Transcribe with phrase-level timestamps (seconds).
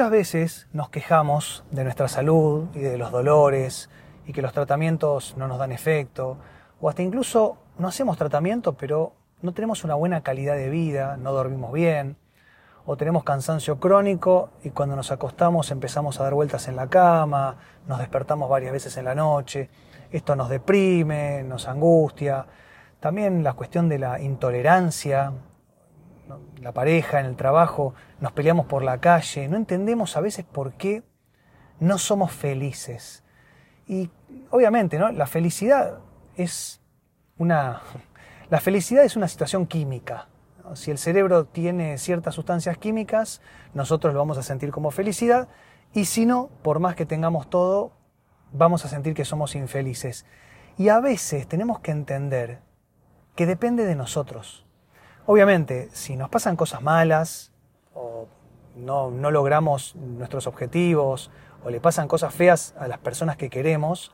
[0.00, 3.90] Muchas veces nos quejamos de nuestra salud y de los dolores
[4.26, 6.38] y que los tratamientos no nos dan efecto,
[6.80, 11.32] o hasta incluso no hacemos tratamiento pero no tenemos una buena calidad de vida, no
[11.32, 12.16] dormimos bien,
[12.86, 17.58] o tenemos cansancio crónico y cuando nos acostamos empezamos a dar vueltas en la cama,
[17.86, 19.68] nos despertamos varias veces en la noche,
[20.10, 22.46] esto nos deprime, nos angustia.
[23.00, 25.34] También la cuestión de la intolerancia,
[26.60, 30.74] la pareja, en el trabajo, nos peleamos por la calle, no entendemos a veces por
[30.74, 31.02] qué
[31.78, 33.24] no somos felices.
[33.86, 34.10] Y
[34.50, 35.10] obviamente, ¿no?
[35.12, 35.98] La felicidad
[36.36, 36.80] es
[37.38, 37.82] una
[38.50, 40.28] la felicidad es una situación química.
[40.74, 43.40] Si el cerebro tiene ciertas sustancias químicas,
[43.74, 45.48] nosotros lo vamos a sentir como felicidad
[45.92, 47.92] y si no, por más que tengamos todo,
[48.52, 50.26] vamos a sentir que somos infelices.
[50.78, 52.60] Y a veces tenemos que entender
[53.34, 54.66] que depende de nosotros.
[55.32, 57.52] Obviamente, si nos pasan cosas malas
[57.94, 58.26] o
[58.74, 61.30] no, logramos nuestros objetivos
[61.62, 64.12] o le pasan cosas feas a las personas que queremos,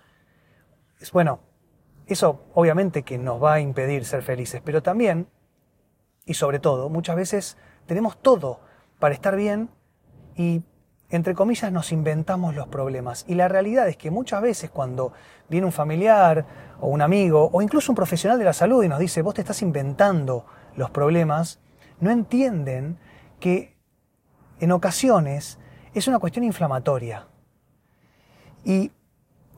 [1.00, 1.40] es bueno,
[2.06, 5.26] eso obviamente que nos va a impedir ser felices, pero también,
[6.26, 8.60] y sobre todo, muchas veces tenemos todo
[8.98, 9.70] para estar bien
[10.34, 10.64] y,
[11.08, 13.24] entre comillas, nos inventamos los problemas.
[13.26, 15.14] Y la realidad es que muchas veces cuando
[15.48, 16.44] viene un familiar
[16.78, 19.40] o un amigo o incluso un profesional de la salud y nos dice, vos te
[19.40, 20.44] estás inventando
[20.76, 21.58] los problemas,
[22.00, 22.98] no entienden
[23.40, 23.76] que
[24.60, 25.58] en ocasiones
[25.94, 27.26] es una cuestión inflamatoria.
[28.64, 28.92] Y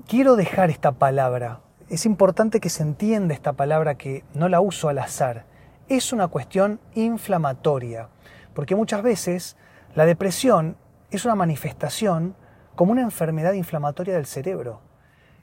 [0.07, 1.61] quiero dejar esta palabra.
[1.89, 5.47] Es importante que se entienda esta palabra que no la uso al azar.
[5.89, 8.09] Es una cuestión inflamatoria,
[8.55, 9.57] porque muchas veces
[9.95, 10.77] la depresión
[11.11, 12.37] es una manifestación
[12.75, 14.81] como una enfermedad inflamatoria del cerebro.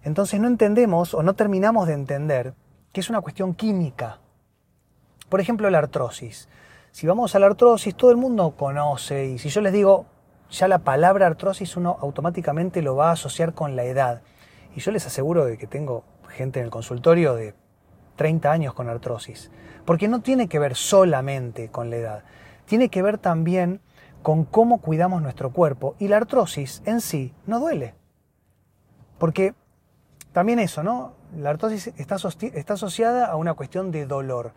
[0.03, 2.53] Entonces no entendemos o no terminamos de entender
[2.94, 4.20] que es una cuestión química.
[5.30, 6.50] Por ejemplo, la artrosis.
[6.92, 10.06] Si vamos a la artrosis, todo el mundo conoce y si yo les digo
[10.50, 14.22] ya la palabra artrosis uno automáticamente lo va a asociar con la edad.
[14.76, 17.56] Y yo les aseguro de que tengo gente en el consultorio de
[18.16, 19.52] 30 años con artrosis.
[19.86, 22.24] Porque no tiene que ver solamente con la edad,
[22.66, 23.81] tiene que ver también
[24.24, 25.96] con cómo cuidamos nuestro cuerpo.
[26.00, 27.94] Y la artrosis en sí no duele.
[29.18, 29.53] Porque
[30.31, 31.13] también eso, ¿no?
[31.36, 34.53] La artrosis está, está asociada a una cuestión de dolor.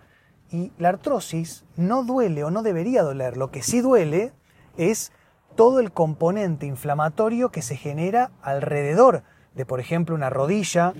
[0.51, 3.37] Y la artrosis no duele o no debería doler.
[3.37, 4.33] Lo que sí duele
[4.77, 5.13] es
[5.57, 9.23] todo el componente inflamatorio que se genera alrededor
[9.55, 10.95] de, por ejemplo, una rodilla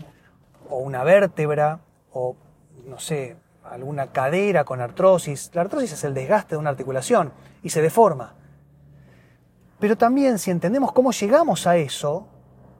[0.69, 1.81] o una vértebra
[2.13, 2.37] o,
[2.87, 5.51] no sé, alguna cadera con artrosis.
[5.55, 7.33] La artrosis es el desgaste de una articulación
[7.63, 8.35] y se deforma.
[9.79, 12.27] Pero también si entendemos cómo llegamos a eso,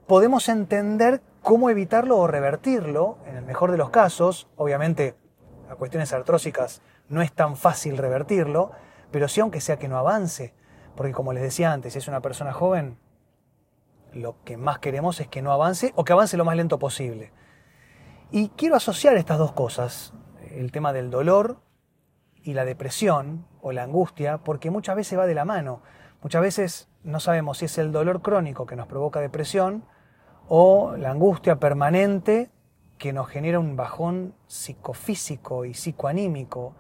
[0.07, 4.49] podemos entender cómo evitarlo o revertirlo, en el mejor de los casos.
[4.57, 5.15] Obviamente,
[5.69, 8.73] a cuestiones artrósicas no es tan fácil revertirlo,
[9.11, 10.55] pero sí aunque sea que no avance.
[10.97, 12.99] Porque como les decía antes, si es una persona joven,
[14.13, 17.33] lo que más queremos es que no avance o que avance lo más lento posible.
[18.31, 20.13] Y quiero asociar estas dos cosas,
[20.51, 21.61] el tema del dolor
[22.43, 25.83] y la depresión o la angustia, porque muchas veces va de la mano.
[26.23, 29.85] Muchas veces no sabemos si es el dolor crónico que nos provoca depresión
[30.49, 32.51] o la angustia permanente
[32.99, 36.75] que nos genera un bajón psicofísico y psicoanímico.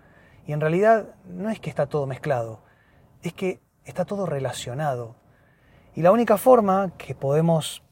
[0.46, 2.60] Y en realidad no es que está todo mezclado,
[3.22, 5.16] es que está todo relacionado.
[5.94, 7.82] Y la única forma que podemos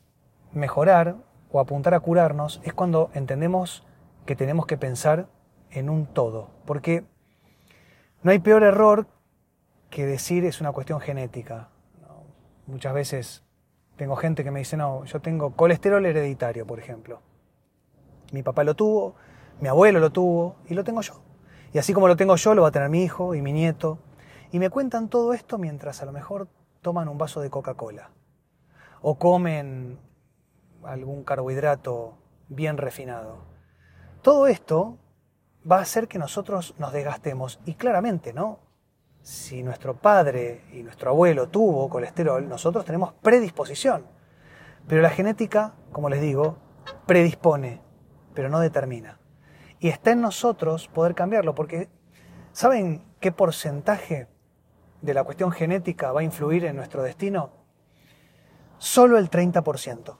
[0.52, 1.16] mejorar
[1.50, 3.84] o apuntar a curarnos es cuando entendemos
[4.26, 5.28] que tenemos que pensar
[5.70, 6.50] en un todo.
[6.66, 7.04] Porque
[8.22, 9.06] no hay peor error
[9.90, 11.68] que decir es una cuestión genética.
[12.66, 13.44] Muchas veces
[13.96, 17.20] tengo gente que me dice, no, yo tengo colesterol hereditario, por ejemplo.
[18.32, 19.14] Mi papá lo tuvo,
[19.60, 21.22] mi abuelo lo tuvo y lo tengo yo.
[21.72, 23.98] Y así como lo tengo yo, lo va a tener mi hijo y mi nieto
[24.52, 26.48] y me cuentan todo esto mientras a lo mejor
[26.80, 28.10] toman un vaso de Coca-Cola
[29.02, 29.98] o comen
[30.84, 32.16] algún carbohidrato
[32.48, 33.38] bien refinado.
[34.22, 34.98] Todo esto
[35.70, 38.60] va a hacer que nosotros nos desgastemos y claramente, ¿no?
[39.22, 44.06] Si nuestro padre y nuestro abuelo tuvo colesterol, nosotros tenemos predisposición.
[44.86, 46.56] Pero la genética, como les digo,
[47.06, 47.80] predispone,
[48.36, 49.18] pero no determina.
[49.80, 51.88] Y está en nosotros poder cambiarlo, porque
[52.52, 54.28] ¿saben qué porcentaje
[55.00, 57.50] de la cuestión genética va a influir en nuestro destino?
[58.78, 60.18] Solo el 30%.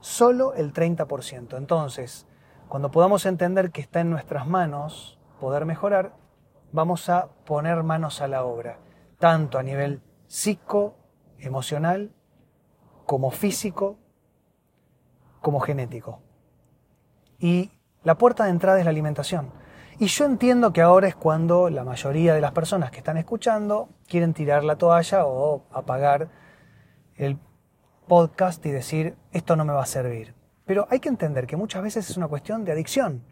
[0.00, 1.58] Solo el 30%.
[1.58, 2.26] Entonces,
[2.68, 6.16] cuando podamos entender que está en nuestras manos poder mejorar,
[6.72, 8.78] vamos a poner manos a la obra,
[9.18, 10.96] tanto a nivel psico,
[11.38, 12.14] emocional,
[13.04, 13.98] como físico,
[15.42, 16.22] como genético.
[17.42, 17.72] Y
[18.04, 19.50] la puerta de entrada es la alimentación.
[19.98, 23.88] Y yo entiendo que ahora es cuando la mayoría de las personas que están escuchando
[24.06, 26.28] quieren tirar la toalla o apagar
[27.16, 27.36] el
[28.06, 30.34] podcast y decir, esto no me va a servir.
[30.64, 33.24] Pero hay que entender que muchas veces es una cuestión de adicción.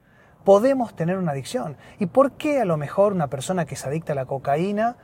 [0.45, 1.77] Podemos tener una adicción.
[2.01, 4.97] ¿Y por qué a lo mejor una persona que es adicta a la cocaína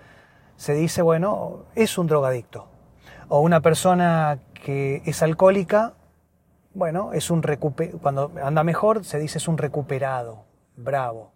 [0.57, 2.69] se dice, bueno, es un drogadicto?
[3.29, 5.95] O una persona que es alcohólica,
[6.77, 7.43] bueno, es un
[8.03, 10.45] cuando anda mejor se dice es un recuperado,
[10.77, 11.33] bravo.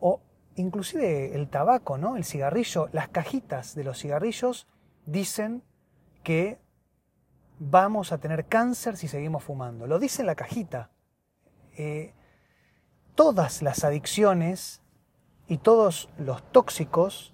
[0.00, 0.20] O
[0.56, 2.18] inclusive el tabaco, ¿no?
[2.18, 4.68] El cigarrillo, las cajitas de los cigarrillos
[5.06, 5.62] dicen
[6.22, 6.60] que
[7.58, 9.86] vamos a tener cáncer si seguimos fumando.
[9.86, 10.90] Lo dice la cajita.
[11.78, 12.12] Eh,
[13.14, 14.82] todas las adicciones
[15.48, 17.32] y todos los tóxicos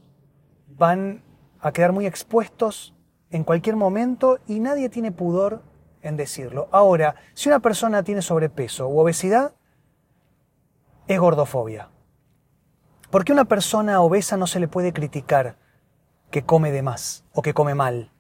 [0.68, 1.24] van
[1.58, 2.94] a quedar muy expuestos
[3.30, 5.64] en cualquier momento y nadie tiene pudor
[6.08, 6.68] en decirlo.
[6.72, 9.52] Ahora, si una persona tiene sobrepeso u obesidad,
[11.06, 11.88] es gordofobia.
[13.10, 15.56] Porque a una persona obesa no se le puede criticar
[16.30, 18.10] que come de más o que come mal.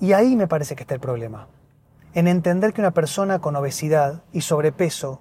[0.00, 1.48] Y ahí me parece que está el problema.
[2.14, 5.20] En entender que una persona con obesidad y sobrepeso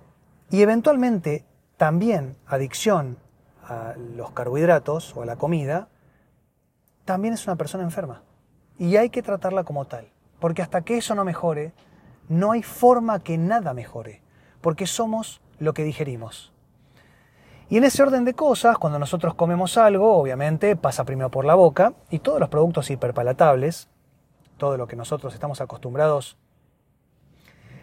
[0.49, 1.45] y eventualmente
[1.77, 3.17] también adicción
[3.63, 5.87] a los carbohidratos o a la comida,
[7.05, 8.23] también es una persona enferma.
[8.77, 10.12] Y hay que tratarla como tal.
[10.43, 11.71] Porque hasta que eso no mejore,
[12.27, 14.21] no hay forma que nada mejore.
[14.59, 16.51] Porque somos lo que digerimos.
[17.69, 21.55] Y en ese orden de cosas, cuando nosotros comemos algo, obviamente pasa primero por la
[21.55, 23.87] boca y todos los productos hiperpalatables,
[24.57, 26.37] todo lo que nosotros estamos acostumbrados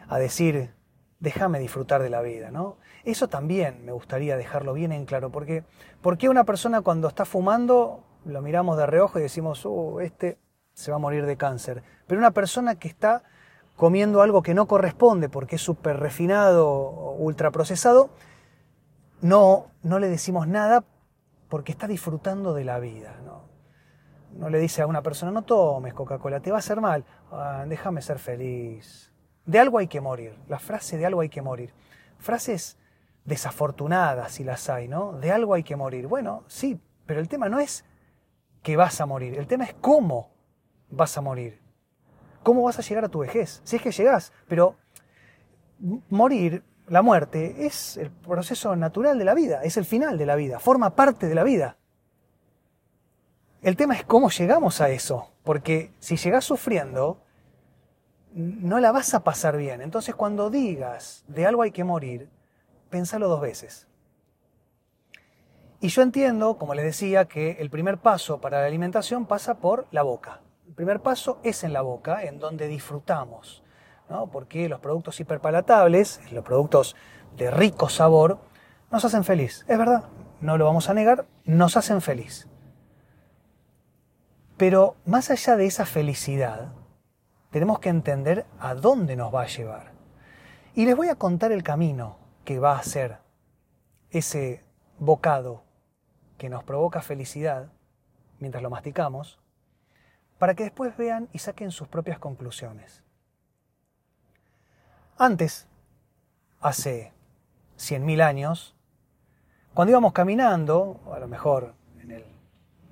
[0.06, 0.74] a decir,
[1.18, 2.76] déjame disfrutar de la vida, ¿no?
[3.04, 5.64] Eso también me gustaría dejarlo bien en claro, porque
[6.02, 10.36] ¿por qué una persona cuando está fumando lo miramos de reojo y decimos, oh, este
[10.80, 11.82] se va a morir de cáncer?
[12.06, 13.22] Pero una persona que está
[13.76, 18.10] comiendo algo que no corresponde porque es súper refinado o ultraprocesado,
[19.20, 20.84] no, no le decimos nada
[21.48, 23.50] porque está disfrutando de la vida, ¿no?
[24.36, 27.64] no le dice a una persona, no tomes Coca-Cola, te va a hacer mal, ah,
[27.66, 29.12] déjame ser feliz.
[29.44, 31.72] De algo hay que morir, la frase de algo hay que morir.
[32.18, 32.76] Frases
[33.24, 35.12] desafortunadas si las hay, ¿no?
[35.12, 36.06] De algo hay que morir.
[36.06, 37.84] Bueno, sí, pero el tema no es
[38.62, 40.30] que vas a morir, el tema es cómo
[40.90, 41.60] vas a morir.
[42.42, 43.60] ¿Cómo vas a llegar a tu vejez?
[43.64, 44.76] Si es que llegás, pero
[46.08, 50.34] morir, la muerte, es el proceso natural de la vida, es el final de la
[50.34, 51.76] vida, forma parte de la vida.
[53.62, 57.22] El tema es cómo llegamos a eso, porque si llegas sufriendo,
[58.32, 59.82] no la vas a pasar bien.
[59.82, 62.28] Entonces cuando digas de algo hay que morir,
[62.88, 63.86] pensalo dos veces.
[65.80, 69.86] Y yo entiendo, como les decía, que el primer paso para la alimentación pasa por
[69.92, 70.40] la boca.
[70.80, 73.62] Primer paso es en la boca, en donde disfrutamos,
[74.08, 74.30] ¿no?
[74.30, 76.96] porque los productos hiperpalatables, los productos
[77.36, 78.38] de rico sabor,
[78.90, 79.66] nos hacen feliz.
[79.68, 80.04] Es verdad,
[80.40, 82.48] no lo vamos a negar, nos hacen feliz.
[84.56, 86.72] Pero más allá de esa felicidad,
[87.50, 89.92] tenemos que entender a dónde nos va a llevar.
[90.74, 93.18] Y les voy a contar el camino que va a ser
[94.08, 94.64] ese
[94.98, 95.62] bocado
[96.38, 97.70] que nos provoca felicidad
[98.38, 99.39] mientras lo masticamos,
[100.40, 103.02] para que después vean y saquen sus propias conclusiones.
[105.18, 105.68] Antes,
[106.62, 107.12] hace
[107.76, 108.74] 100.000 años,
[109.74, 112.24] cuando íbamos caminando, a lo mejor en el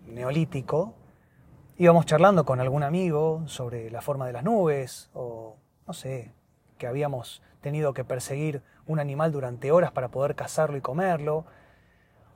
[0.09, 0.93] neolítico,
[1.79, 6.35] íbamos charlando con algún amigo sobre la forma de las nubes o, no sé,
[6.77, 11.47] que habíamos tenido que perseguir un animal durante horas para poder cazarlo y comerlo.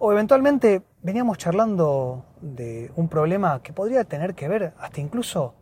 [0.05, 5.55] O eventualmente veníamos charlando de un problema que podría tener que ver hasta incluso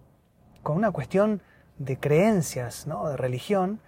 [0.62, 1.42] con una cuestión
[1.76, 3.06] de creencias, ¿no?
[3.10, 3.82] de religión,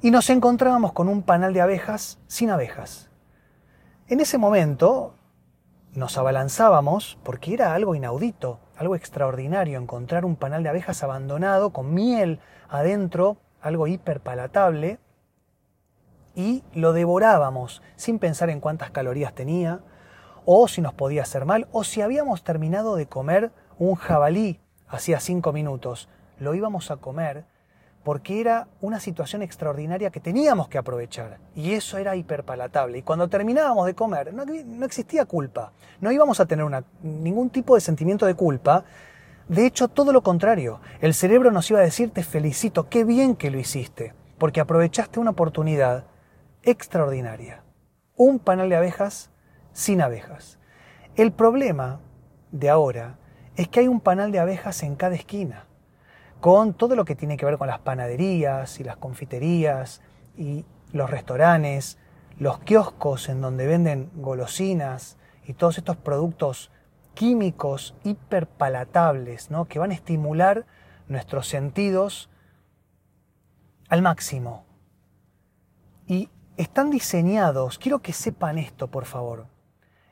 [0.00, 3.10] y nos encontrábamos con un panal de abejas sin abejas.
[4.06, 5.16] En ese momento
[5.94, 11.92] nos abalanzábamos porque era algo inaudito, algo extraordinario, encontrar un panal de abejas abandonado con
[11.92, 12.38] miel
[12.68, 15.00] adentro, algo hiperpalatable,
[16.38, 19.80] y lo devorábamos sin pensar en cuántas calorías tenía,
[20.44, 25.18] o si nos podía hacer mal, o si habíamos terminado de comer un jabalí hacía
[25.18, 27.44] cinco minutos, lo íbamos a comer
[28.04, 31.38] porque era una situación extraordinaria que teníamos que aprovechar.
[31.56, 32.98] Y eso era hiperpalatable.
[32.98, 34.44] Y cuando terminábamos de comer, no,
[34.84, 35.72] existía culpa.
[36.00, 36.64] No íbamos a tener
[37.02, 38.84] ningún tipo de sentimiento de culpa.
[39.48, 40.80] De hecho, todo lo contrario.
[41.00, 45.18] El cerebro nos iba a decir, te felicito, qué bien que lo hiciste, porque aprovechaste
[45.20, 46.04] una oportunidad
[46.62, 47.62] extraordinaria.
[48.16, 49.30] Un panal de abejas
[49.72, 50.58] sin abejas.
[51.16, 52.00] El problema
[52.52, 53.18] de ahora
[53.56, 55.68] es que hay un panal de abejas en cada esquina
[56.40, 60.00] con todo lo que tiene que ver con las panaderías y las confiterías
[60.36, 61.98] y los restaurantes,
[62.38, 66.70] los kioscos en donde venden golosinas y todos estos productos
[67.14, 69.64] químicos hiperpalatables, ¿no?
[69.64, 70.66] que van a estimular
[71.08, 72.30] nuestros sentidos
[73.88, 74.64] al máximo.
[76.06, 79.46] Y están diseñados, quiero que sepan esto, por favor.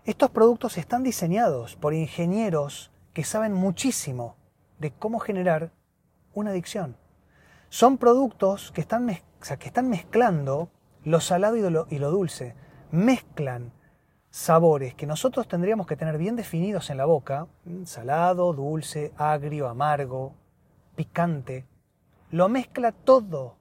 [0.05, 4.37] Estos productos están diseñados por ingenieros que saben muchísimo
[4.79, 5.73] de cómo generar
[6.35, 6.97] una adicción.
[7.69, 10.71] Son productos que están, que están mezclando
[11.03, 12.55] lo salado y lo, y lo dulce.
[12.93, 13.73] Mezclan
[14.31, 17.49] sabores que nosotros tendríamos que tener bien definidos en la boca,
[17.85, 20.35] salado, dulce, agrio, amargo,
[20.95, 21.67] picante.
[22.31, 23.57] Lo mezcla todo.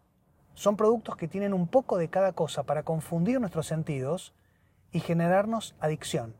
[0.55, 4.33] Son productos que tienen un poco de cada cosa para confundir nuestros sentidos
[4.91, 6.35] y generarnos adicción.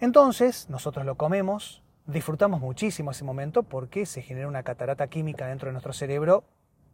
[0.00, 5.66] Entonces, nosotros lo comemos, disfrutamos muchísimo ese momento porque se genera una catarata química dentro
[5.66, 6.44] de nuestro cerebro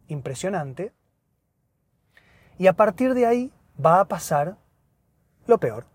[0.09, 0.93] impresionante.
[2.59, 3.53] Y a partir de ahí
[3.85, 4.57] va a pasar
[5.47, 5.87] lo peor.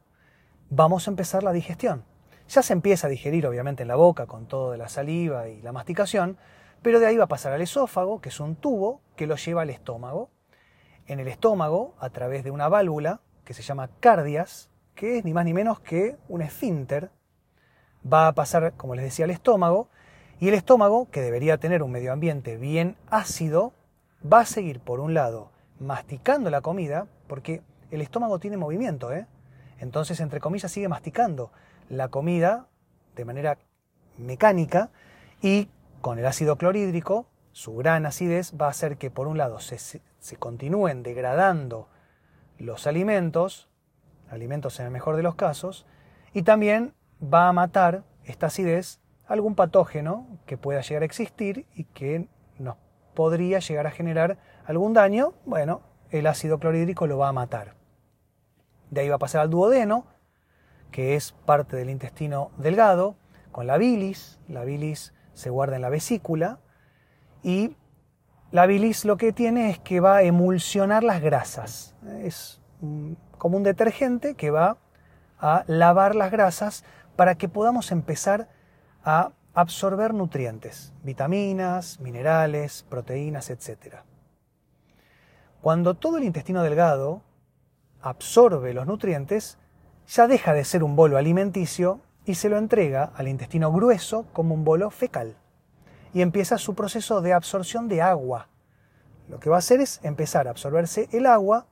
[0.69, 2.03] Vamos a empezar la digestión.
[2.47, 5.61] Ya se empieza a digerir obviamente en la boca con todo de la saliva y
[5.61, 6.37] la masticación,
[6.81, 9.63] pero de ahí va a pasar al esófago, que es un tubo que lo lleva
[9.63, 10.29] al estómago.
[11.07, 15.33] En el estómago, a través de una válvula que se llama cardias, que es ni
[15.33, 17.11] más ni menos que un esfínter,
[18.11, 19.89] va a pasar, como les decía, al estómago,
[20.39, 23.73] y el estómago, que debería tener un medio ambiente bien ácido,
[24.21, 29.27] va a seguir, por un lado, masticando la comida, porque el estómago tiene movimiento, ¿eh?
[29.79, 31.51] Entonces, entre comillas, sigue masticando
[31.89, 32.67] la comida
[33.15, 33.57] de manera
[34.17, 34.91] mecánica
[35.41, 35.69] y
[36.01, 40.01] con el ácido clorhídrico, su gran acidez va a hacer que, por un lado, se,
[40.37, 41.87] continúen degradando
[42.57, 43.69] los alimentos,
[44.29, 45.85] alimentos en el mejor de los casos,
[46.33, 51.83] y también va a matar esta acidez algún patógeno que pueda llegar a existir y
[51.85, 52.27] que
[52.57, 52.77] nos
[53.13, 57.75] podría llegar a generar algún daño, bueno, el ácido clorhídrico lo va a matar.
[58.89, 60.05] De ahí va a pasar al duodeno,
[60.91, 63.15] que es parte del intestino delgado,
[63.51, 64.39] con la bilis.
[64.47, 66.59] La bilis se guarda en la vesícula
[67.43, 67.75] y
[68.51, 71.95] la bilis lo que tiene es que va a emulsionar las grasas.
[72.21, 72.61] Es
[73.37, 74.77] como un detergente que va
[75.39, 76.83] a lavar las grasas
[77.15, 78.49] para que podamos empezar
[79.03, 83.97] a absorber nutrientes, vitaminas, minerales, proteínas, etc.
[85.61, 87.21] Cuando todo el intestino delgado
[88.01, 89.57] absorbe los nutrientes,
[90.07, 94.53] ya deja de ser un bolo alimenticio y se lo entrega al intestino grueso como
[94.53, 95.35] un bolo fecal.
[96.13, 98.49] Y empieza su proceso de absorción de agua.
[99.29, 101.65] Lo que va a hacer es empezar a absorberse el agua.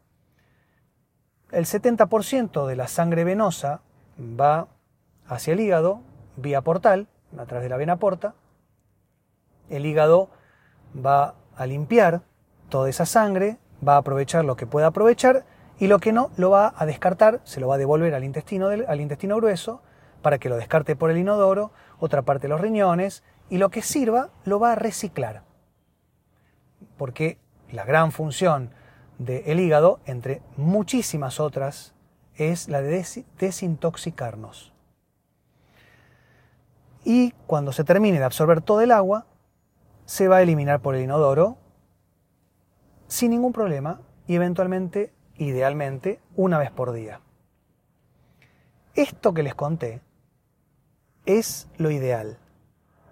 [1.51, 3.81] El 70% de la sangre venosa
[4.19, 4.67] va
[5.27, 6.01] hacia el hígado
[6.37, 8.33] vía portal, a través de la vena porta.
[9.69, 10.31] El hígado
[10.95, 12.23] va a limpiar
[12.69, 15.45] toda esa sangre, va a aprovechar lo que pueda aprovechar
[15.77, 18.69] y lo que no lo va a descartar, se lo va a devolver al intestino,
[18.69, 19.83] al intestino grueso
[20.27, 23.81] para que lo descarte por el inodoro, otra parte de los riñones y lo que
[23.81, 25.43] sirva lo va a reciclar.
[26.97, 27.37] Porque
[27.71, 28.71] la gran función
[29.19, 31.95] del hígado, entre muchísimas otras,
[32.35, 33.05] es la de
[33.39, 34.73] desintoxicarnos.
[37.05, 39.27] Y cuando se termine de absorber todo el agua,
[40.03, 41.55] se va a eliminar por el inodoro
[43.07, 47.21] sin ningún problema y eventualmente idealmente una vez por día.
[48.93, 50.01] Esto que les conté
[51.27, 52.39] es lo ideal.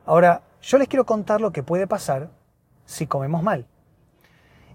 [0.05, 2.31] Ahora, yo les quiero contar lo que puede pasar
[2.85, 3.67] si comemos mal.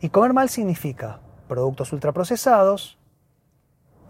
[0.00, 2.98] Y comer mal significa productos ultraprocesados,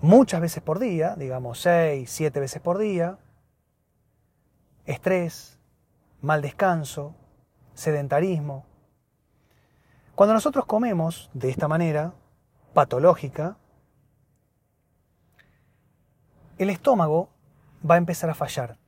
[0.02, 3.18] muchas veces por día, digamos 6, 7 veces por día,
[4.84, 5.58] estrés,
[6.20, 7.14] mal descanso,
[7.74, 8.66] sedentarismo.
[10.14, 12.14] Cuando nosotros comemos de esta manera,
[12.74, 13.56] patológica,
[16.58, 17.30] el estómago
[17.88, 18.79] va a empezar a fallar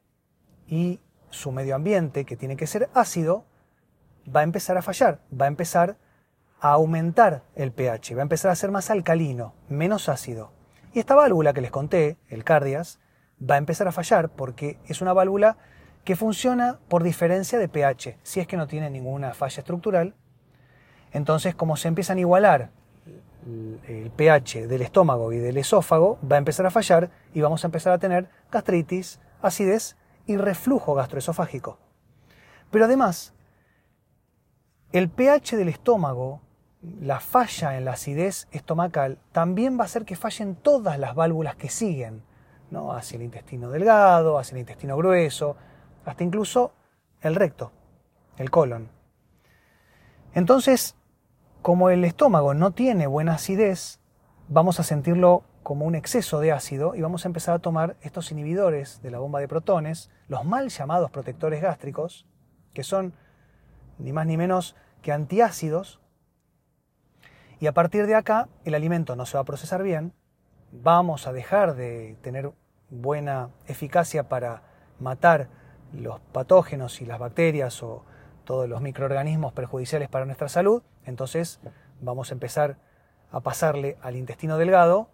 [0.72, 3.44] y su medio ambiente, que tiene que ser ácido,
[4.34, 5.98] va a empezar a fallar, va a empezar
[6.60, 10.50] a aumentar el pH, va a empezar a ser más alcalino, menos ácido.
[10.94, 13.00] Y esta válvula que les conté, el cardias,
[13.38, 15.58] va a empezar a fallar porque es una válvula
[16.04, 20.14] que funciona por diferencia de pH, si es que no tiene ninguna falla estructural.
[21.12, 22.70] Entonces, como se empiezan a igualar
[23.86, 27.66] el pH del estómago y del esófago va a empezar a fallar y vamos a
[27.66, 31.78] empezar a tener gastritis, acidez y reflujo gastroesofágico.
[32.70, 33.34] Pero además,
[34.92, 36.40] el pH del estómago,
[37.00, 41.56] la falla en la acidez estomacal, también va a hacer que fallen todas las válvulas
[41.56, 42.22] que siguen,
[42.70, 42.92] ¿no?
[42.92, 45.56] hacia el intestino delgado, hacia el intestino grueso,
[46.04, 46.72] hasta incluso
[47.20, 47.72] el recto,
[48.38, 48.88] el colon.
[50.34, 50.96] Entonces,
[51.60, 54.00] como el estómago no tiene buena acidez,
[54.48, 58.30] vamos a sentirlo como un exceso de ácido y vamos a empezar a tomar estos
[58.32, 62.26] inhibidores de la bomba de protones, los mal llamados protectores gástricos,
[62.72, 63.14] que son
[63.98, 66.00] ni más ni menos que antiácidos,
[67.60, 70.12] y a partir de acá el alimento no se va a procesar bien,
[70.72, 72.50] vamos a dejar de tener
[72.90, 74.62] buena eficacia para
[74.98, 75.48] matar
[75.92, 78.04] los patógenos y las bacterias o
[78.44, 81.60] todos los microorganismos perjudiciales para nuestra salud, entonces
[82.00, 82.78] vamos a empezar
[83.30, 85.11] a pasarle al intestino delgado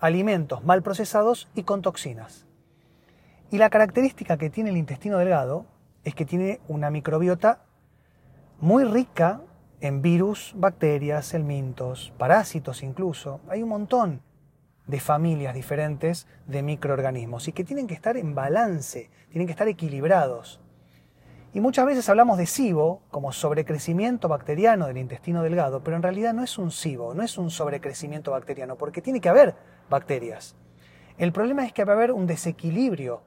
[0.00, 2.46] alimentos mal procesados y con toxinas.
[3.50, 5.66] Y la característica que tiene el intestino delgado
[6.04, 7.62] es que tiene una microbiota
[8.60, 9.42] muy rica
[9.80, 13.40] en virus, bacterias, helmintos, parásitos incluso.
[13.48, 14.22] Hay un montón
[14.86, 19.68] de familias diferentes de microorganismos y que tienen que estar en balance, tienen que estar
[19.68, 20.60] equilibrados.
[21.52, 26.32] Y muchas veces hablamos de SIBO como sobrecrecimiento bacteriano del intestino delgado, pero en realidad
[26.32, 29.56] no es un SIBO, no es un sobrecrecimiento bacteriano, porque tiene que haber
[29.88, 30.54] bacterias.
[31.18, 33.22] El problema es que va a haber un desequilibrio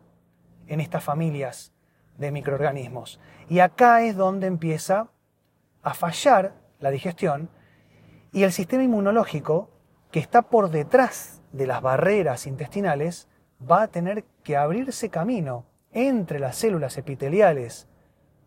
[0.68, 1.74] en estas familias
[2.18, 3.20] de microorganismos.
[3.50, 5.10] Y acá es donde empieza
[5.82, 7.50] a fallar la digestión
[8.32, 9.70] y el sistema inmunológico,
[10.12, 13.28] que está por detrás de las barreras intestinales,
[13.70, 17.88] va a tener que abrirse camino entre las células epiteliales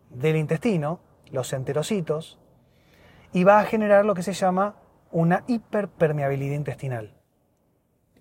[0.09, 0.99] del intestino,
[1.31, 2.39] los enterocitos,
[3.33, 4.75] y va a generar lo que se llama
[5.11, 7.17] una hiperpermeabilidad intestinal.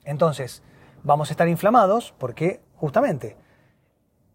[0.04, 0.62] Entonces,
[1.02, 3.36] vamos a estar inflamados porque justamente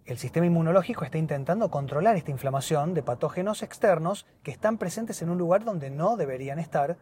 [0.06, 5.30] el sistema inmunológico está intentando controlar esta inflamación de patógenos externos que están presentes en
[5.30, 6.98] un lugar donde no deberían estar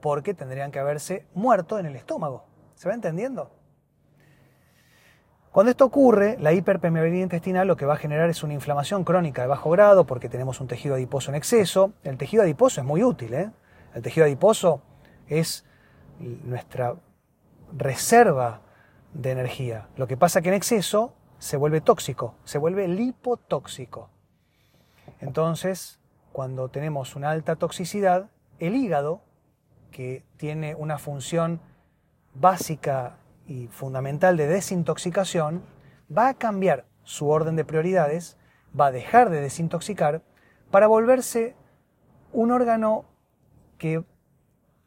[0.00, 2.46] porque tendrían que haberse muerto en el estómago.
[2.74, 3.50] ¿Se va entendiendo?
[5.54, 9.42] Cuando esto ocurre, la hiperpermeabilidad intestinal lo que va a generar es una inflamación crónica
[9.42, 11.92] de bajo grado porque tenemos un tejido adiposo en exceso.
[12.02, 13.34] El tejido adiposo es muy útil.
[13.34, 13.52] ¿eh?
[13.94, 14.82] El tejido adiposo
[15.28, 15.64] es
[16.18, 16.96] nuestra
[17.72, 18.62] reserva
[19.12, 19.86] de energía.
[19.96, 24.10] Lo que pasa que en exceso se vuelve tóxico, se vuelve lipotóxico.
[25.20, 26.00] Entonces,
[26.32, 29.22] cuando tenemos una alta toxicidad, el hígado,
[29.92, 31.60] que tiene una función
[32.34, 35.62] básica y fundamental de desintoxicación,
[36.16, 38.36] va a cambiar su orden de prioridades,
[38.78, 40.22] va a dejar de desintoxicar
[40.70, 41.54] para volverse
[42.32, 43.04] un órgano
[43.78, 44.04] que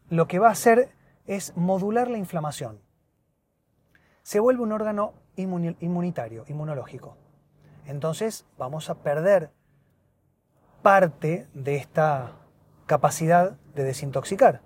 [0.09, 0.89] lo que va a hacer
[1.25, 2.79] es modular la inflamación.
[4.23, 7.15] Se vuelve un órgano inmunitario, inmunológico.
[7.85, 9.51] Entonces vamos a perder
[10.81, 12.33] parte de esta
[12.85, 14.61] capacidad de desintoxicar.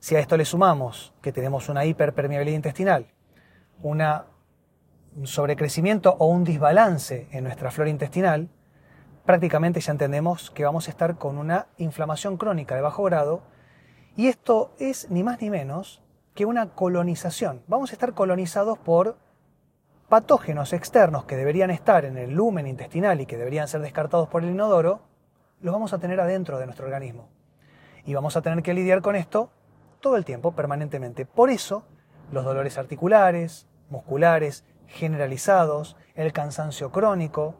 [0.00, 3.06] Si a esto le sumamos que tenemos una hiperpermeabilidad intestinal,
[3.82, 8.48] un sobrecrecimiento o un desbalance en nuestra flora intestinal,
[9.24, 13.42] prácticamente ya entendemos que vamos a estar con una inflamación crónica de bajo grado
[14.16, 16.02] y esto es ni más ni menos
[16.34, 17.62] que una colonización.
[17.68, 19.16] Vamos a estar colonizados por
[20.08, 24.42] patógenos externos que deberían estar en el lumen intestinal y que deberían ser descartados por
[24.42, 25.02] el inodoro,
[25.60, 27.28] los vamos a tener adentro de nuestro organismo.
[28.04, 29.50] Y vamos a tener que lidiar con esto
[30.00, 31.26] todo el tiempo, permanentemente.
[31.26, 31.84] Por eso,
[32.32, 37.54] los dolores articulares, musculares, generalizados, el cansancio crónico,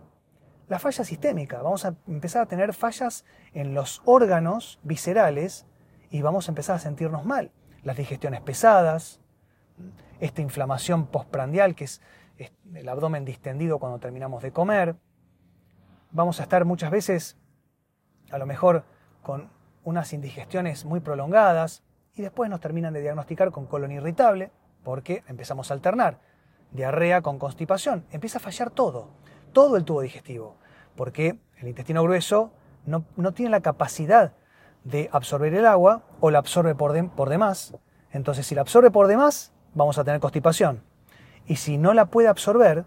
[0.69, 1.63] la falla sistémica.
[1.63, 5.67] Vamos a empezar a tener fallas en los órganos viscerales
[6.11, 7.53] y vamos a empezar a sentirnos mal.
[7.83, 9.21] Las digestiones pesadas,
[10.21, 12.03] esta inflamación postprandial, que es
[12.75, 14.97] el abdomen distendido cuando terminamos de comer.
[16.11, 17.39] Vamos a estar muchas veces,
[18.31, 18.85] a lo mejor,
[19.23, 19.51] con
[19.85, 21.83] unas indigestiones muy prolongadas
[22.15, 24.51] y después nos terminan de diagnosticar con colon irritable
[24.83, 26.19] porque empezamos a alternar
[26.71, 28.05] diarrea con constipación.
[28.11, 29.09] Empieza a fallar todo,
[29.53, 30.57] todo el tubo digestivo,
[30.97, 32.53] porque el intestino grueso
[32.87, 34.33] no, tiene la capacidad
[34.85, 37.75] de absorber el agua o la absorbe por, por demás.
[38.11, 40.83] Entonces, si la absorbe por demás, vamos a tener constipación.
[41.47, 42.85] Y si no la puede absorber,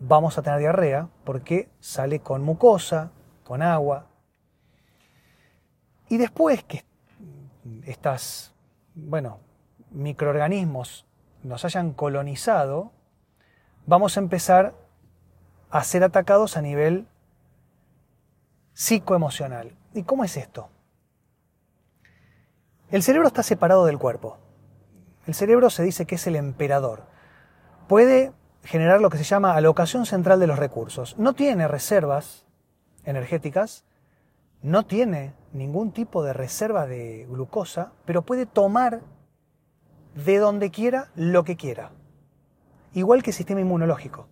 [0.00, 3.10] vamos a tener diarrea porque sale con mucosa,
[3.44, 4.06] con agua.
[6.08, 6.84] Y después que
[7.84, 8.54] estas,
[8.94, 9.40] bueno,
[9.90, 11.06] microorganismos
[11.44, 12.92] nos hayan colonizado,
[13.86, 14.74] vamos a empezar
[15.70, 17.06] a ser atacados a nivel
[18.72, 19.76] psicoemocional.
[19.94, 20.68] ¿Y cómo es esto?
[22.90, 24.38] El cerebro está separado del cuerpo.
[25.26, 27.14] El cerebro se dice que es el emperador
[27.86, 28.32] puede
[28.64, 31.18] generar lo que se llama alocación central de los recursos.
[31.18, 32.46] No tiene reservas
[33.04, 33.84] energéticas,
[34.62, 39.00] no tiene ningún tipo de reserva de glucosa, pero puede tomar
[40.14, 41.90] de donde quiera lo que quiera.
[42.92, 44.28] Igual que el sistema inmunológico.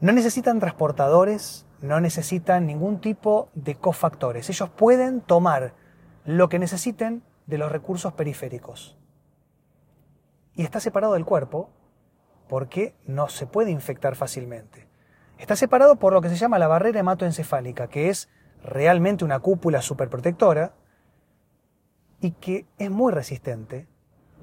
[0.00, 4.48] No necesitan transportadores, no necesitan ningún tipo de cofactores.
[4.50, 5.74] Ellos pueden tomar
[6.24, 8.96] lo que necesiten de los recursos periféricos.
[10.56, 11.70] y está separado del cuerpo
[12.48, 14.86] porque no se puede infectar fácilmente.
[15.38, 18.28] Está separado por lo que se llama la barrera hematoencefálica, que es
[18.62, 20.74] realmente una cúpula superprotectora
[22.20, 23.88] y que es muy resistente,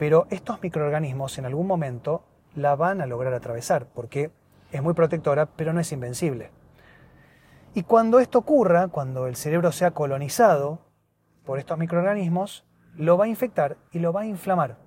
[0.02, 2.24] pero estos microorganismos en algún momento
[2.56, 4.32] la van a lograr atravesar, porque
[4.72, 6.50] es muy protectora, pero no es invencible.
[7.76, 10.80] Y cuando esto ocurra, cuando el cerebro sea colonizado
[11.46, 12.66] por estos microorganismos,
[12.98, 14.80] lo va a infectar y lo va a inflamar.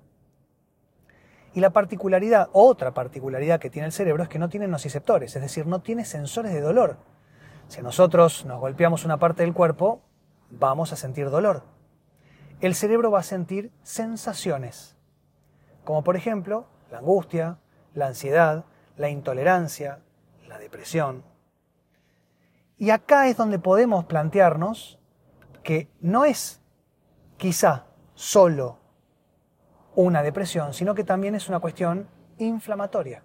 [1.53, 5.41] Y la particularidad, otra particularidad que tiene el cerebro es que no tiene nociceptores, es
[5.41, 6.97] decir, no tiene sensores de dolor.
[7.69, 10.01] Si nosotros nos golpeamos una parte del cuerpo,
[10.49, 11.63] vamos a sentir dolor.
[12.59, 14.94] El cerebro va a sentir sensaciones,
[15.85, 17.57] como por ejemplo la angustia,
[17.93, 18.65] la ansiedad,
[18.97, 19.99] la intolerancia,
[20.47, 21.23] la depresión.
[22.77, 24.99] Y acá es donde podemos plantearnos
[25.63, 26.61] que no es
[27.37, 28.79] quizá solo
[29.95, 33.23] una depresión, sino que también es una cuestión inflamatoria.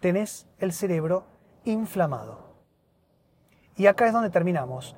[0.00, 1.24] Tenés el cerebro
[1.64, 2.52] inflamado.
[3.76, 4.96] Y acá es donde terminamos.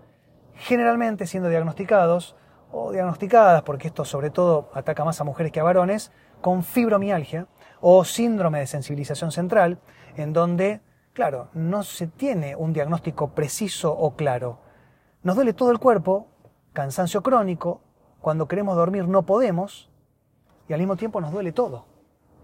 [0.54, 2.36] Generalmente siendo diagnosticados
[2.70, 6.12] o diagnosticadas, porque esto sobre todo ataca más a mujeres que a varones,
[6.44, 7.46] con fibromialgia
[7.80, 9.78] o síndrome de sensibilización central,
[10.14, 10.82] en donde,
[11.14, 14.58] claro, no se tiene un diagnóstico preciso o claro.
[15.22, 16.28] Nos duele todo el cuerpo,
[16.74, 17.80] cansancio crónico,
[18.20, 19.88] cuando queremos dormir no podemos,
[20.68, 21.86] y al mismo tiempo nos duele todo.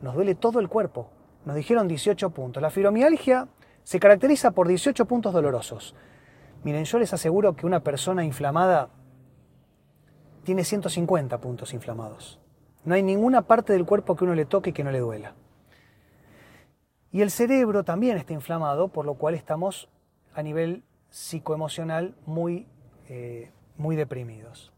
[0.00, 1.10] Nos duele todo el cuerpo.
[1.44, 2.62] Nos dijeron 18 puntos.
[2.62, 3.48] La fibromialgia
[3.82, 5.94] se caracteriza por 18 puntos dolorosos.
[6.64, 8.88] Miren, yo les aseguro que una persona inflamada
[10.42, 12.40] tiene 150 puntos inflamados.
[12.84, 15.34] No hay ninguna parte del cuerpo que uno le toque que no le duela.
[17.12, 19.88] Y el cerebro también está inflamado, por lo cual estamos
[20.34, 22.66] a nivel psicoemocional muy,
[23.08, 24.72] eh, muy deprimidos.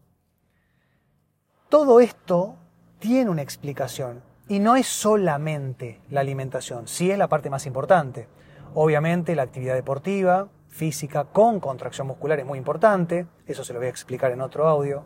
[1.68, 2.56] Todo esto
[2.98, 8.28] tiene una explicación y no es solamente la alimentación, sí es la parte más importante.
[8.74, 13.86] Obviamente la actividad deportiva, física, con contracción muscular es muy importante, eso se lo voy
[13.86, 15.04] a explicar en otro audio.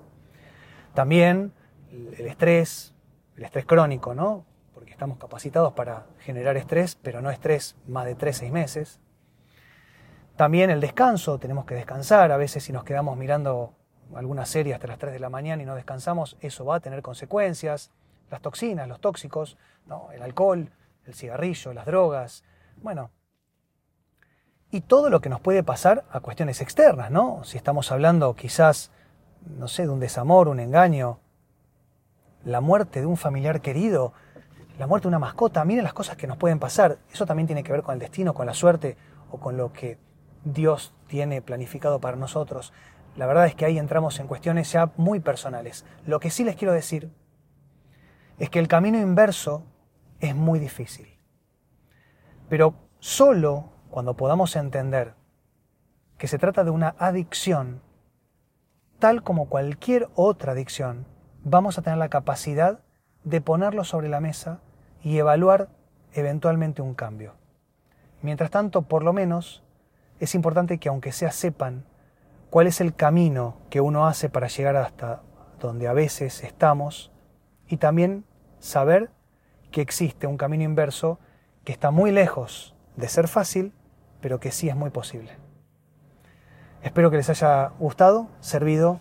[0.94, 1.52] También
[1.90, 2.94] el estrés,
[3.36, 4.44] el estrés crónico, ¿no?
[4.74, 9.00] Porque estamos capacitados para generar estrés, pero no estrés más de 3-6 meses.
[10.36, 13.74] También el descanso, tenemos que descansar, a veces si nos quedamos mirando
[14.14, 17.02] alguna serie hasta las 3 de la mañana y no descansamos, eso va a tener
[17.02, 17.90] consecuencias.
[18.30, 20.10] Las toxinas, los tóxicos, ¿no?
[20.12, 20.70] el alcohol,
[21.04, 22.44] el cigarrillo, las drogas,
[22.82, 23.10] bueno.
[24.70, 27.44] Y todo lo que nos puede pasar a cuestiones externas, ¿no?
[27.44, 28.90] Si estamos hablando quizás
[29.46, 31.20] no sé, de un desamor, un engaño,
[32.46, 34.12] la muerte de un familiar querido,
[34.78, 36.98] la muerte de una mascota, miren las cosas que nos pueden pasar.
[37.12, 38.96] Eso también tiene que ver con el destino, con la suerte
[39.32, 39.98] o con lo que
[40.44, 42.72] Dios tiene planificado para nosotros.
[43.16, 45.84] La verdad es que ahí entramos en cuestiones ya muy personales.
[46.06, 47.10] Lo que sí les quiero decir
[48.38, 49.64] es que el camino inverso
[50.20, 51.18] es muy difícil.
[52.48, 55.14] Pero solo cuando podamos entender
[56.16, 57.82] que se trata de una adicción
[59.00, 61.06] tal como cualquier otra adicción,
[61.48, 62.80] vamos a tener la capacidad
[63.22, 64.58] de ponerlo sobre la mesa
[65.04, 65.68] y evaluar
[66.12, 67.34] eventualmente un cambio.
[68.20, 69.62] Mientras tanto, por lo menos,
[70.18, 71.84] es importante que aunque sea sepan
[72.50, 75.22] cuál es el camino que uno hace para llegar hasta
[75.60, 77.12] donde a veces estamos
[77.68, 78.24] y también
[78.58, 79.10] saber
[79.70, 81.20] que existe un camino inverso
[81.62, 83.72] que está muy lejos de ser fácil,
[84.20, 85.30] pero que sí es muy posible.
[86.82, 88.98] Espero que les haya gustado, servido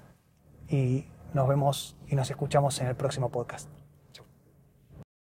[0.68, 3.75] y nos vemos y nos escuchamos en el próximo podcast.